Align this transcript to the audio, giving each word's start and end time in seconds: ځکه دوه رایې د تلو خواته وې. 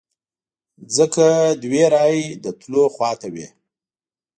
ځکه 0.95 1.25
دوه 1.63 1.83
رایې 1.93 2.25
د 2.43 2.45
تلو 2.59 2.83
خواته 2.95 3.27
وې. 3.33 3.47